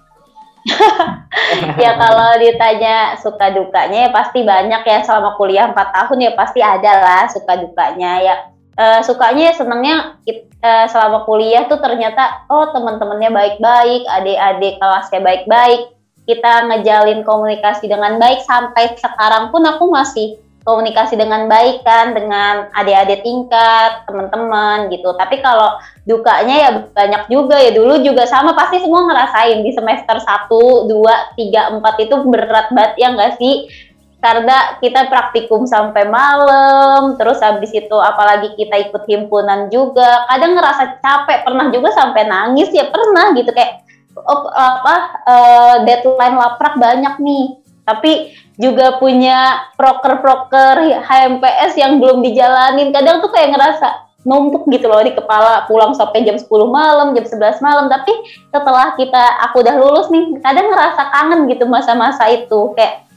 [1.83, 4.99] ya kalau ditanya suka dukanya ya pasti banyak ya.
[5.03, 8.11] Selama kuliah 4 tahun ya pasti ada lah suka dukanya.
[8.19, 8.35] Ya
[8.77, 10.19] uh, sukanya senangnya
[10.61, 15.81] uh, selama kuliah tuh ternyata oh teman-temannya baik-baik, adik-adik kelasnya baik-baik,
[16.29, 22.67] kita ngejalin komunikasi dengan baik sampai sekarang pun aku masih komunikasi dengan baik kan dengan
[22.75, 25.15] adik-adik tingkat, teman-teman gitu.
[25.15, 30.19] Tapi kalau dukanya ya banyak juga ya dulu juga sama pasti semua ngerasain di semester
[30.19, 30.51] 1,
[30.91, 33.71] 2, 3, 4 itu berat banget ya enggak sih?
[34.17, 40.97] karena kita praktikum sampai malam, terus habis itu apalagi kita ikut himpunan juga, kadang ngerasa
[41.05, 43.85] capek, pernah juga sampai nangis ya pernah gitu kayak
[44.17, 47.45] oh, apa uh, deadline laprak banyak nih,
[47.85, 54.99] tapi juga punya proker-proker HMPS yang belum dijalanin, kadang tuh kayak ngerasa numpuk gitu loh
[55.05, 58.11] di kepala pulang sampai jam 10 malam, jam 11 malam, tapi
[58.51, 63.07] setelah kita aku udah lulus nih, kadang ngerasa kangen gitu masa-masa itu kayak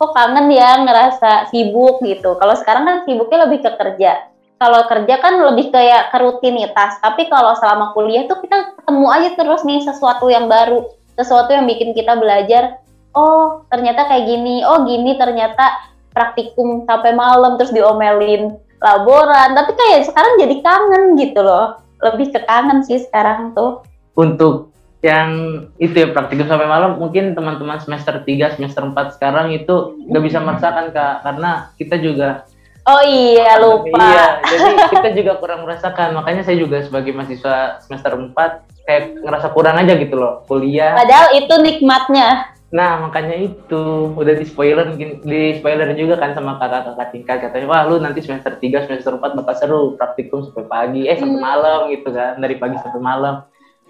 [0.00, 2.32] kok kangen ya ngerasa sibuk gitu.
[2.40, 4.32] Kalau sekarang kan sibuknya lebih ke kerja.
[4.56, 7.00] Kalau kerja kan lebih kayak ke rutinitas.
[7.04, 10.88] Tapi kalau selama kuliah tuh kita ketemu aja terus nih sesuatu yang baru,
[11.20, 12.80] sesuatu yang bikin kita belajar.
[13.12, 14.62] Oh ternyata kayak gini.
[14.62, 19.54] Oh gini ternyata praktikum sampai malam terus diomelin laboran.
[19.54, 21.78] Tapi kayak sekarang jadi kangen gitu loh.
[22.00, 23.82] Lebih ke kangen sih sekarang tuh.
[24.14, 24.70] Untuk
[25.00, 30.24] yang itu ya praktikum sampai malam mungkin teman-teman semester 3 semester 4 sekarang itu nggak
[30.28, 32.44] bisa merasakan kak karena kita juga
[32.84, 33.96] Oh iya lupa.
[33.96, 38.36] iya jadi kita juga kurang merasakan makanya saya juga sebagai mahasiswa semester 4
[38.84, 42.52] kayak ngerasa kurang aja gitu loh kuliah Padahal itu nikmatnya.
[42.70, 44.14] Nah makanya itu.
[44.14, 47.36] Udah di spoiler di spoiler juga kan sama kakak-kakak tingkat.
[47.42, 49.82] Katanya wah lu nanti semester 3 semester 4 bakal seru.
[49.98, 51.02] Praktikum sampai pagi.
[51.10, 51.46] Eh sampai Hmm.
[51.46, 52.38] malam gitu kan.
[52.38, 53.34] Dari pagi sampai malam.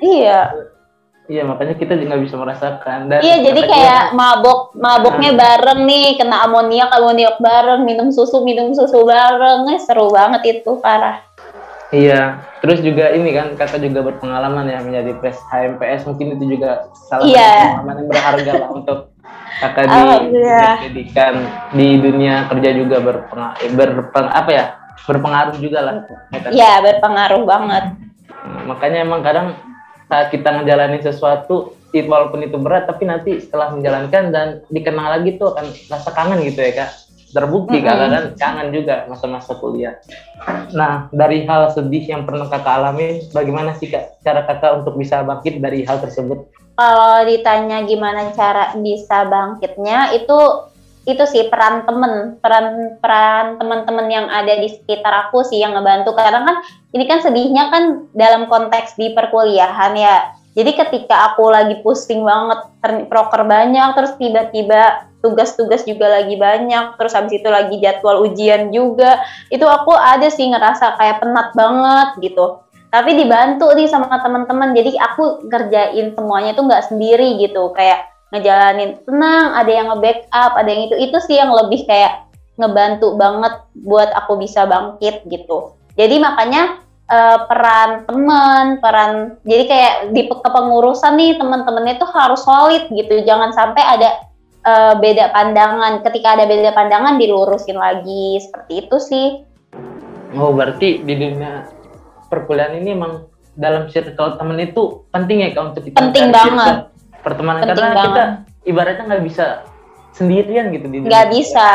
[0.01, 0.49] Iya.
[1.31, 2.99] Iya makanya kita juga nggak bisa merasakan.
[3.07, 8.43] Dan Iya, jadi kayak dia, mabok, maboknya bareng nih, kena amoniak, amoniak bareng, minum susu,
[8.43, 11.23] minum susu bareng, eh, seru banget itu, parah.
[11.91, 16.91] Iya terus juga ini kan kakak juga berpengalaman ya menjadi pres HMPS mungkin itu juga
[16.95, 17.39] salah Iya.
[17.43, 18.99] satu pengalaman yang berharga lah untuk
[19.61, 19.97] kakak di
[20.31, 21.35] pendidikan
[21.75, 24.65] di dunia kerja juga berpengaruh berpeng, apa ya
[25.05, 25.95] berpengaruh juga lah?
[26.53, 27.85] Iya, berpengaruh banget.
[28.31, 29.57] Nah, makanya emang kadang
[30.07, 35.39] saat kita ngejalanin sesuatu it, walaupun itu berat tapi nanti setelah menjalankan dan dikenang lagi
[35.39, 36.91] tuh akan rasa kangen gitu ya kak
[37.31, 37.87] terbukti Mm-mm.
[37.87, 39.95] kakak kan kangen juga masa-masa kuliah
[40.75, 45.23] nah dari hal sedih yang pernah kakak alami bagaimana sih kak cara kakak untuk bisa
[45.23, 50.39] bangkit dari hal tersebut Kalau ditanya gimana cara bisa bangkitnya, itu
[51.05, 56.17] itu sih peran temen, peran peran teman-teman yang ada di sekitar aku sih yang ngebantu.
[56.17, 56.57] Karena kan
[56.97, 60.33] ini kan sedihnya kan dalam konteks di perkuliahan ya.
[60.57, 62.65] Jadi ketika aku lagi pusing banget,
[63.13, 69.21] proker banyak, terus tiba-tiba tugas-tugas juga lagi banyak, terus habis itu lagi jadwal ujian juga,
[69.53, 72.65] itu aku ada sih ngerasa kayak penat banget gitu.
[72.91, 74.75] Tapi dibantu nih sama teman-teman.
[74.75, 77.71] Jadi aku ngerjain semuanya itu nggak sendiri gitu.
[77.71, 80.95] Kayak ngejalanin tenang ada yang nge-backup ada yang itu.
[80.99, 82.27] Itu sih yang lebih kayak
[82.59, 85.79] ngebantu banget buat aku bisa bangkit gitu.
[85.95, 92.43] Jadi makanya eh, peran teman peran jadi kayak di pe- kepengurusan nih teman-temannya tuh harus
[92.43, 93.23] solid gitu.
[93.23, 94.30] Jangan sampai ada
[94.71, 95.93] eh, beda pandangan.
[96.07, 98.39] Ketika ada beda pandangan dilurusin lagi.
[98.39, 99.29] Seperti itu sih.
[100.39, 101.67] Oh berarti di dunia
[102.31, 103.27] perkuliahan ini emang
[103.59, 106.87] dalam circle temen itu penting ya kak untuk kita Penting banget.
[107.21, 107.61] pertemanan.
[107.67, 108.07] Penting karena banget.
[108.07, 108.25] kita
[108.71, 109.47] ibaratnya nggak bisa
[110.15, 111.11] sendirian gitu di dunia.
[111.11, 111.69] nggak bisa.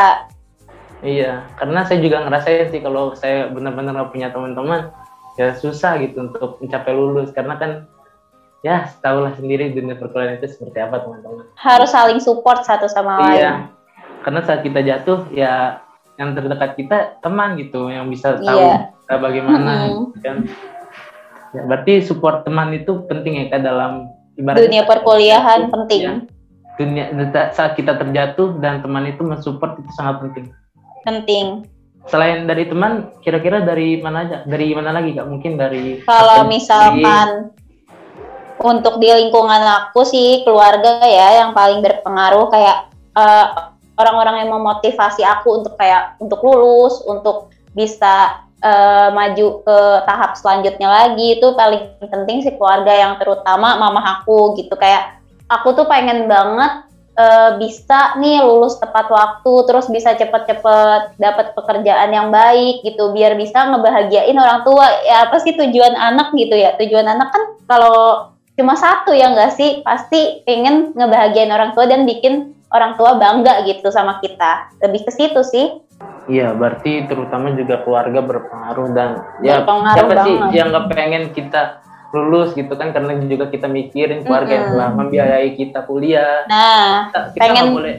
[1.04, 4.88] Iya, karena saya juga ngerasain sih kalau saya benar-benar nggak punya teman-teman,
[5.36, 7.30] ya susah gitu untuk mencapai lulus.
[7.36, 7.70] Karena kan
[8.60, 11.44] ya tahulah sendiri dunia perkuliahan itu seperti apa teman-teman.
[11.54, 13.36] harus saling support satu sama lain.
[13.36, 13.52] Iya,
[14.20, 15.80] karena saat kita jatuh ya
[16.16, 18.90] yang terdekat kita teman gitu yang bisa tahu Iya.
[18.96, 20.16] kita bagaimana Mm-mm.
[20.18, 20.36] kan.
[21.52, 26.00] Ya, berarti support teman itu penting ya kak dalam ibaratnya Dunia perkuliahan kita- penting.
[26.02, 26.14] ya,
[26.76, 27.04] dunia
[27.50, 30.46] saat kita terjatuh dan teman itu mensupport itu sangat penting.
[31.02, 31.46] Penting.
[32.06, 34.36] Selain dari teman, kira-kira dari mana aja?
[34.42, 35.26] Dari mana lagi kak?
[35.26, 37.50] Mungkin dari Kalau misalkan
[38.60, 42.48] untuk di lingkungan aku sih keluarga ya yang paling berpengaruh.
[42.48, 42.76] Kayak
[43.16, 43.46] eh,
[43.96, 50.88] orang-orang yang memotivasi aku untuk kayak untuk lulus, untuk bisa eh, maju ke tahap selanjutnya
[50.88, 54.72] lagi itu paling penting sih keluarga yang terutama mama aku gitu.
[54.76, 55.20] Kayak
[55.52, 62.08] aku tuh pengen banget eh, bisa nih lulus tepat waktu terus bisa cepet-cepet dapat pekerjaan
[62.12, 64.88] yang baik gitu biar bisa ngebahagiain orang tua.
[65.04, 66.72] Ya apa sih tujuan anak gitu ya?
[66.80, 72.02] Tujuan anak kan kalau cuma satu ya enggak sih pasti pengen ngebahagiain orang tua dan
[72.02, 72.34] bikin
[72.68, 75.66] orang tua bangga gitu sama kita lebih ke situ sih
[76.26, 80.52] Iya, berarti terutama juga keluarga berpengaruh dan ya Berpengaruh siapa sih banget.
[80.52, 81.62] yang nggak pengen kita
[82.10, 84.74] lulus gitu kan karena juga kita mikirin keluarga yang Mm-mm.
[84.74, 86.42] telah membiayai kita kuliah.
[86.46, 87.94] nah Kita, kita Pengen- nggak boleh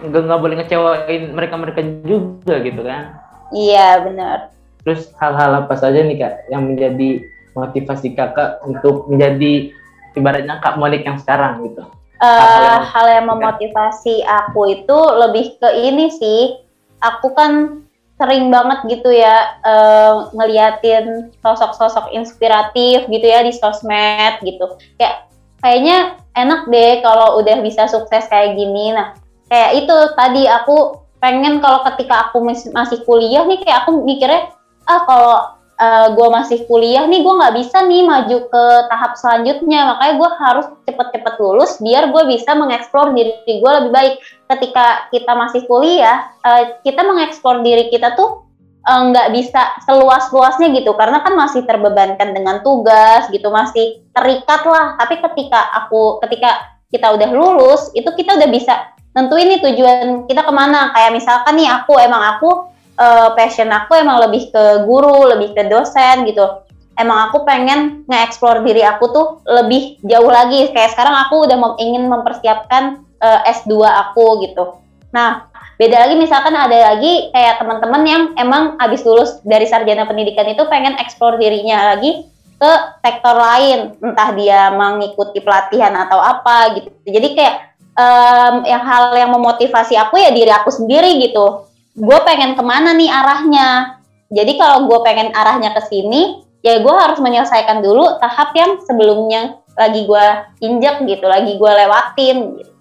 [0.00, 3.02] nggak nggak boleh ngecewain mereka mereka juga gitu kan.
[3.50, 4.38] iya benar
[4.80, 7.20] Terus hal-hal apa saja nih kak yang menjadi
[7.52, 9.76] motivasi kakak untuk menjadi
[10.18, 11.82] ibaratnya kak Monik yang sekarang gitu.
[12.18, 16.58] Yang- hal yang memotivasi aku itu lebih ke ini sih.
[16.98, 17.82] Aku kan
[18.18, 24.66] sering banget gitu ya eh, ngeliatin sosok-sosok inspiratif gitu ya di sosmed gitu.
[24.98, 25.30] Kayak
[25.62, 28.90] kayaknya enak deh kalau udah bisa sukses kayak gini.
[28.90, 29.14] Nah,
[29.46, 32.42] kayak itu tadi aku pengen kalau ketika aku
[32.74, 34.54] masih kuliah nih kayak aku mikirnya
[34.86, 39.94] ah kalau gue masih kuliah nih gue nggak bisa nih maju ke tahap selanjutnya.
[39.94, 44.14] Makanya gue harus cepet-cepet lulus biar gue bisa mengeksplor diri gue lebih baik.
[44.50, 48.42] Ketika kita masih kuliah eh, kita mengeksplor diri kita tuh
[48.82, 50.98] eh, nggak bisa seluas-luasnya gitu.
[50.98, 54.98] Karena kan masih terbebankan dengan tugas gitu masih terikat lah.
[54.98, 58.74] Tapi ketika aku ketika kita udah lulus itu kita udah bisa
[59.14, 60.90] nentuin nih tujuan kita ke mana.
[60.90, 62.66] Kayak misalkan nih aku emang aku
[62.98, 66.66] eh, passion aku emang lebih ke guru, lebih ke dosen gitu.
[66.98, 70.66] emang aku pengen nge-explore diri aku tuh lebih jauh lagi.
[70.74, 74.82] Kayak sekarang aku udah mau ingin mempersiapkan uh, eh, S2 aku gitu.
[75.14, 75.46] Nah,
[75.78, 80.66] beda lagi misalkan ada lagi kayak teman-teman yang emang habis lulus dari sarjana pendidikan itu
[80.66, 82.26] pengen explore dirinya lagi
[82.58, 82.72] ke
[83.06, 86.90] sektor lain, entah dia mengikuti pelatihan atau apa gitu.
[87.06, 87.56] Jadi kayak
[87.94, 91.67] um, yang hal yang memotivasi aku ya diri aku sendiri gitu.
[91.98, 93.98] Gue pengen ke mana nih arahnya.
[94.30, 99.58] Jadi kalau gue pengen arahnya ke sini, ya gue harus menyelesaikan dulu tahap yang sebelumnya
[99.74, 100.26] lagi gue
[100.62, 102.72] injak gitu, lagi gue lewatin gitu.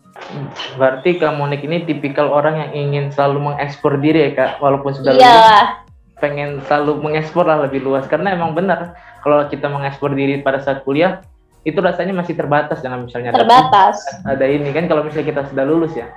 [0.82, 5.14] Berarti Kak Monik ini tipikal orang yang ingin selalu mengekspor diri ya Kak, walaupun sudah
[5.14, 5.30] iya.
[5.30, 5.70] lulus,
[6.18, 8.10] pengen selalu mengekspor lah lebih luas.
[8.10, 11.22] Karena emang benar, kalau kita mengekspor diri pada saat kuliah,
[11.64, 14.02] itu rasanya masih terbatas dengan misalnya terbatas.
[14.26, 16.10] Ada, ada ini kan kalau misalnya kita sudah lulus ya,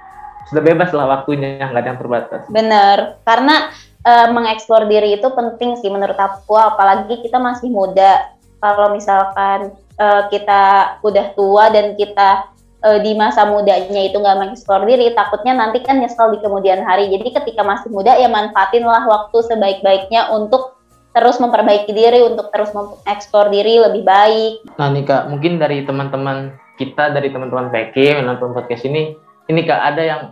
[0.49, 2.43] sudah bebas lah waktunya, nggak ada yang terbatas.
[2.49, 3.69] Bener, karena
[4.07, 8.33] uh, mengeksplor diri itu penting sih menurut aku, apalagi kita masih muda.
[8.61, 12.49] Kalau misalkan uh, kita udah tua dan kita
[12.85, 17.09] uh, di masa mudanya itu nggak mengeksplor diri, takutnya nanti kan nyesel di kemudian hari.
[17.09, 20.77] Jadi ketika masih muda ya manfaatinlah waktu sebaik-baiknya untuk
[21.11, 24.53] terus memperbaiki diri, untuk terus mengeksplor diri lebih baik.
[24.79, 29.19] Nah nih kak, mungkin dari teman-teman kita, dari teman-teman PK yang nonton podcast ini,
[29.51, 30.23] ini kak ada yang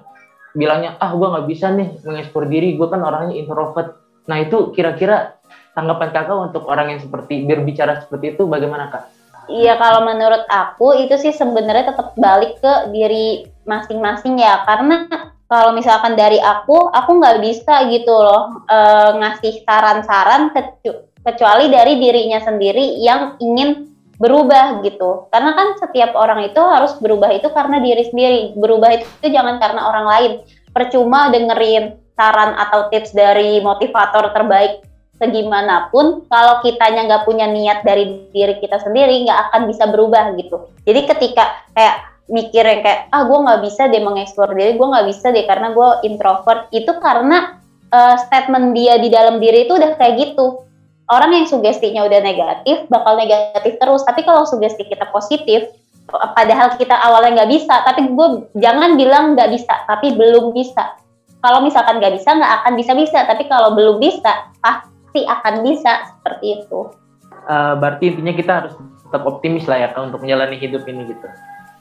[0.54, 3.98] bilangnya, ah gue nggak bisa nih mengeksplor diri, gue kan orangnya introvert.
[4.30, 5.38] Nah itu kira-kira
[5.74, 9.04] tanggapan kakak untuk orang yang seperti berbicara seperti itu bagaimana kak?
[9.48, 15.08] Iya kalau menurut aku itu sih sebenarnya tetap balik ke diri masing-masing ya karena
[15.48, 18.78] kalau misalkan dari aku aku nggak bisa gitu loh e,
[19.16, 25.30] ngasih saran-saran kecu kecuali dari dirinya sendiri yang ingin berubah gitu.
[25.30, 28.42] Karena kan setiap orang itu harus berubah itu karena diri sendiri.
[28.58, 30.32] Berubah itu, itu jangan karena orang lain.
[30.74, 34.82] Percuma dengerin saran atau tips dari motivator terbaik
[35.18, 40.70] segimanapun kalau kitanya nggak punya niat dari diri kita sendiri nggak akan bisa berubah gitu.
[40.86, 45.08] Jadi ketika kayak mikir yang kayak ah gue nggak bisa deh mengeksplor diri gue nggak
[45.08, 47.56] bisa deh karena gue introvert itu karena
[47.88, 50.67] uh, statement dia di dalam diri itu udah kayak gitu
[51.08, 55.68] orang yang sugestinya udah negatif bakal negatif terus tapi kalau sugesti kita positif
[56.08, 60.96] padahal kita awalnya nggak bisa tapi gue jangan bilang nggak bisa tapi belum bisa
[61.38, 66.10] kalau misalkan nggak bisa nggak akan bisa bisa tapi kalau belum bisa pasti akan bisa
[66.14, 66.80] seperti itu.
[67.48, 68.74] Uh, berarti intinya kita harus
[69.08, 71.26] tetap optimis lah ya untuk menjalani hidup ini gitu.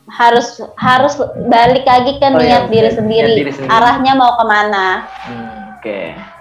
[0.08, 1.20] Harus harus
[1.52, 5.04] balik lagi ke oh, niat, ya, diri sendiri, diri sendiri, arahnya mau ke mana.
[5.28, 6.16] Hmm, Oke.
[6.16, 6.37] Okay.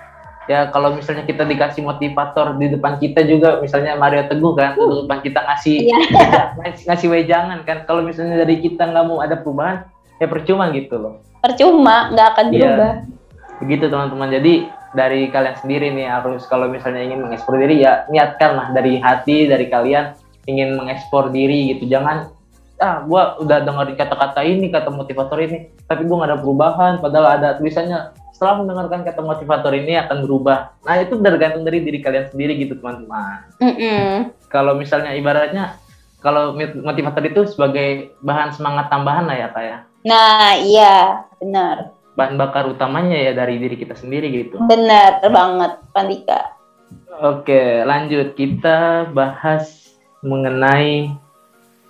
[0.46, 4.86] Ya kalau misalnya kita dikasih motivator di depan kita juga, misalnya Mario Teguh kan, uh.
[4.86, 6.54] di depan kita ngasih yeah.
[6.62, 7.82] ngasih, ngasih wejangan kan.
[7.84, 9.90] Kalau misalnya dari kita nggak mau ada perubahan,
[10.22, 11.14] ya percuma gitu loh.
[11.42, 12.54] Percuma, nggak akan iya.
[12.54, 12.92] berubah.
[12.94, 14.28] Ya, begitu teman-teman.
[14.30, 14.54] Jadi
[14.96, 19.68] dari kalian sendiri nih harus kalau misalnya ingin mengekspor diri ya niatkanlah dari hati dari
[19.68, 20.16] kalian
[20.48, 22.32] ingin mengekspor diri gitu jangan
[22.80, 27.40] ah gue udah dengerin kata-kata ini kata motivator ini tapi gue gak ada perubahan padahal
[27.40, 32.28] ada tulisannya setelah mendengarkan kata motivator ini akan berubah nah itu tergantung dari diri kalian
[32.28, 34.12] sendiri gitu teman-teman mm -hmm.
[34.52, 35.80] kalau misalnya ibaratnya
[36.20, 36.52] kalau
[36.84, 42.64] motivator itu sebagai bahan semangat tambahan lah ya kak ya nah iya benar bahan bakar
[42.68, 44.56] utamanya ya dari diri kita sendiri gitu.
[44.64, 46.56] Benar banget, Pandika.
[47.20, 49.92] Oke, lanjut kita bahas
[50.24, 51.12] mengenai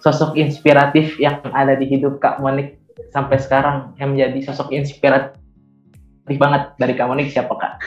[0.02, 2.78] sosok inspiratif yang ada di hidup Kak Monik
[3.14, 5.38] sampai sekarang yang menjadi sosok inspiratif
[6.34, 7.78] banget dari Kak Monik siapa Kak?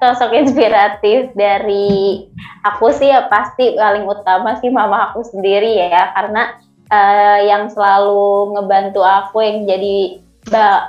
[0.00, 2.24] Sosok inspiratif dari
[2.64, 6.56] aku sih ya pasti paling utama sih mama aku sendiri ya karena
[6.88, 10.24] uh, yang selalu ngebantu aku yang jadi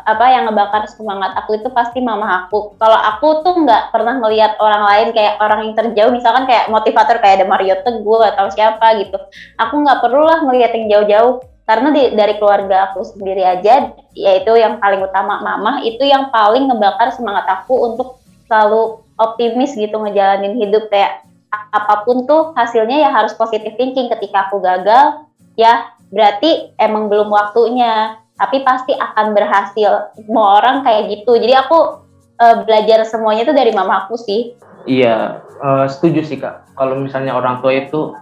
[0.08, 2.80] apa yang ngebakar semangat aku itu pasti mama aku.
[2.80, 7.20] Kalau aku tuh nggak pernah melihat orang lain kayak orang yang terjauh, misalkan kayak motivator
[7.20, 9.20] kayak ada Mario Teguh atau siapa gitu.
[9.60, 14.58] Aku nggak perlu lah melihat yang jauh-jauh karena di, dari keluarga aku sendiri aja, yaitu
[14.58, 18.18] yang paling utama mama itu yang paling ngebakar semangat aku untuk
[18.50, 21.22] selalu optimis gitu ngejalanin hidup kayak
[21.54, 27.30] apa pun tuh hasilnya ya harus positive thinking ketika aku gagal ya berarti emang belum
[27.30, 30.16] waktunya tapi pasti akan berhasil.
[30.16, 31.36] Semua orang kayak gitu.
[31.36, 32.00] Jadi aku
[32.40, 34.56] uh, belajar semuanya itu dari mama aku sih.
[34.88, 36.72] Iya, uh, setuju sih kak.
[36.80, 38.16] Kalau misalnya orang tua itu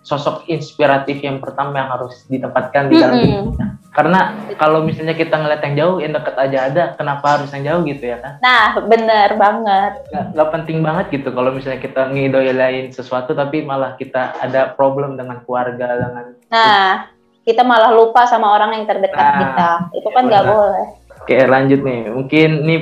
[0.00, 3.44] sosok inspiratif yang pertama yang harus ditempatkan di dalam mm -hmm.
[3.52, 3.66] kita.
[3.90, 4.20] Karena
[4.54, 8.04] kalau misalnya kita ngeliat yang jauh, yang deket aja ada, kenapa harus yang jauh gitu
[8.06, 8.32] ya kan?
[8.38, 9.92] Nah, bener banget.
[10.14, 15.18] Gak, gak penting banget gitu kalau misalnya kita ngidolain sesuatu, tapi malah kita ada problem
[15.18, 16.24] dengan keluarga, dengan...
[16.48, 17.10] Nah,
[17.42, 19.70] kita malah lupa sama orang yang terdekat nah, kita.
[19.98, 20.86] Itu kan nggak boleh.
[21.20, 22.00] Oke, lanjut nih.
[22.14, 22.76] Mungkin ini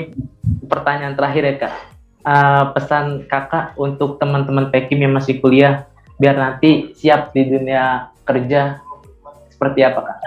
[0.69, 1.75] pertanyaan terakhir ya kak.
[2.29, 5.88] Uh, pesan kakak untuk teman-teman Pekim yang masih kuliah
[6.19, 8.83] biar nanti siap di dunia kerja
[9.49, 10.19] seperti apa kak?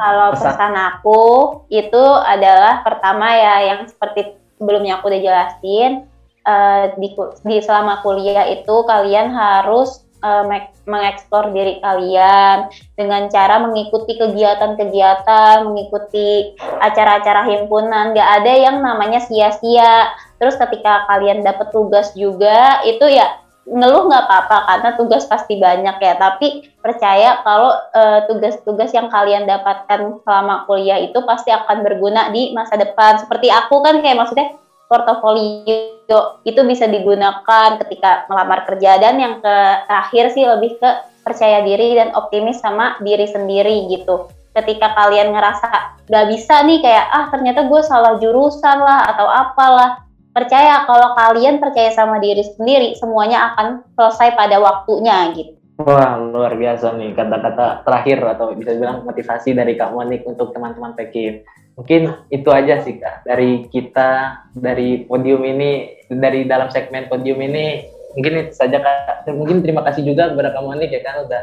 [0.00, 0.56] Kalau Pesan.
[0.56, 1.22] pesan aku
[1.68, 6.08] itu adalah pertama ya yang seperti sebelumnya aku udah jelasin
[6.46, 7.08] eh, di,
[7.44, 16.54] di selama kuliah itu kalian harus mek- mengeksplor diri kalian dengan cara mengikuti kegiatan-kegiatan, mengikuti
[16.80, 18.12] acara-acara himpunan.
[18.12, 20.12] Gak ada yang namanya sia-sia.
[20.36, 25.96] Terus ketika kalian dapat tugas juga itu ya ngeluh nggak apa-apa karena tugas pasti banyak
[26.00, 26.14] ya.
[26.16, 32.56] Tapi percaya kalau eh, tugas-tugas yang kalian dapatkan selama kuliah itu pasti akan berguna di
[32.56, 33.20] masa depan.
[33.20, 34.56] Seperti aku kan kayak maksudnya
[34.90, 40.90] portofolio itu bisa digunakan ketika melamar kerja dan yang terakhir sih lebih ke
[41.22, 44.26] percaya diri dan optimis sama diri sendiri gitu.
[44.50, 50.09] Ketika kalian ngerasa gak bisa nih kayak ah ternyata gue salah jurusan lah atau apalah
[50.30, 55.60] percaya kalau kalian percaya sama diri sendiri semuanya akan selesai pada waktunya gitu.
[55.80, 60.92] Wah luar biasa nih kata-kata terakhir atau bisa bilang motivasi dari Kak Monik untuk teman-teman
[60.92, 61.40] Pekim.
[61.72, 67.88] Mungkin itu aja sih Kak dari kita dari podium ini dari dalam segmen podium ini
[68.12, 69.32] mungkin itu saja Kak.
[69.32, 71.42] Mungkin terima kasih juga kepada Kak Monik ya kan udah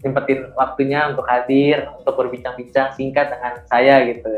[0.00, 4.28] nyempetin waktunya untuk hadir untuk berbincang-bincang singkat dengan saya gitu.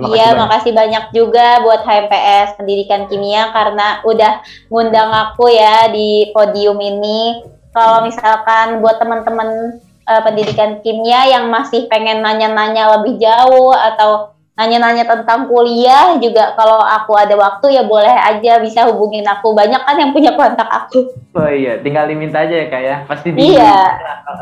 [0.00, 4.32] Terima Iya, kasih makasih banyak juga buat HMPS Pendidikan Kimia karena udah
[4.72, 7.44] ngundang aku ya di podium ini.
[7.70, 9.78] Kalau misalkan buat teman-teman
[10.08, 16.82] eh, pendidikan kimia yang masih pengen nanya-nanya lebih jauh atau nanya-nanya tentang kuliah juga kalau
[16.82, 19.54] aku ada waktu ya boleh aja bisa hubungin aku.
[19.54, 21.14] Banyak kan yang punya kontak aku.
[21.36, 22.96] Oh iya, tinggal diminta aja ya kak ya.
[23.06, 23.76] Pasti di, Iya.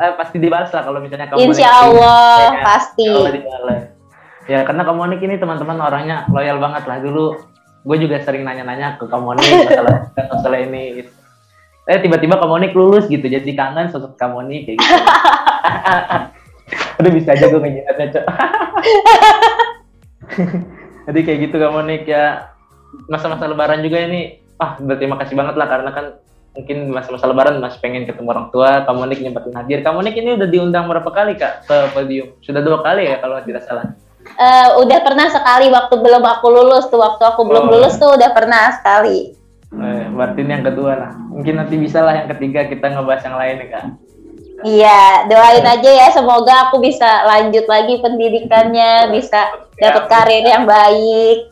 [0.09, 3.04] eh, pasti dibalas lah kalau misalnya kamu Insya Allah Ya pasti.
[3.04, 3.97] Insya Allah dibalas.
[4.49, 7.36] Ya karena Kamonik ini teman-teman orangnya loyal banget lah dulu.
[7.84, 11.05] Gue juga sering nanya-nanya ke Kamonik masalah masalah ini.
[11.05, 11.12] Gitu.
[11.84, 14.94] Eh tiba-tiba Kamonik lulus gitu, jadi kangen sosok Kamonik kayak gitu.
[16.99, 18.24] Aduh bisa aja gue ngejilatnya cok.
[21.12, 22.49] jadi kayak gitu Kamonik ya.
[23.05, 26.07] Masa-masa Lebaran juga ini, ah berterima kasih banget lah karena kan
[26.57, 28.80] mungkin masa-masa Lebaran masih pengen ketemu orang tua.
[28.88, 29.84] Kamonik nyempetin hadir.
[29.84, 32.32] Kamonik ini udah diundang berapa kali kak ke podium?
[32.40, 34.07] Sudah dua kali ya kalau tidak salah.
[34.39, 37.70] Eh, udah pernah sekali waktu belum aku lulus tuh waktu aku belum Oh.
[37.74, 39.34] lulus tuh udah pernah sekali.
[39.68, 41.11] Eh, berarti ini yang kedua lah.
[41.34, 43.84] Mungkin nanti bisa lah yang ketiga kita ngebahas yang lain ya kak.
[44.59, 51.51] Iya, doain aja ya semoga aku bisa lanjut lagi pendidikannya, bisa dapat karir yang baik.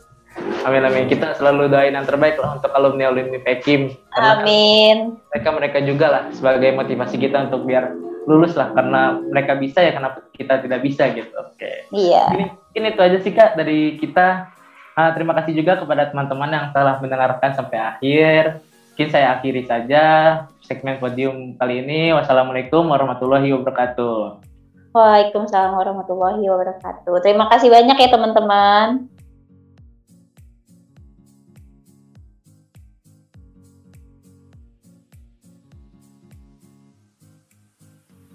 [0.63, 1.07] Amin amin.
[1.07, 3.95] Kita selalu doain yang terbaik lah untuk alumni alumni Pekim.
[4.15, 5.19] Amin.
[5.27, 7.91] mereka mereka juga lah sebagai motivasi kita untuk biar
[8.27, 11.31] lulus lah karena mereka bisa ya kenapa kita tidak bisa gitu.
[11.39, 11.87] Oke.
[11.95, 12.27] Iya.
[12.35, 14.51] Ini mungkin itu aja sih kak dari kita.
[14.97, 18.59] Ah, terima kasih juga kepada teman-teman yang telah mendengarkan sampai akhir.
[18.93, 20.03] Mungkin saya akhiri saja
[20.59, 22.11] segmen podium kali ini.
[22.11, 24.43] Wassalamualaikum warahmatullahi wabarakatuh.
[24.91, 27.21] Waalaikumsalam warahmatullahi wabarakatuh.
[27.21, 29.16] Terima kasih banyak ya teman-teman.